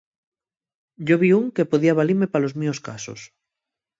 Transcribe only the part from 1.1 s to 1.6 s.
vi ún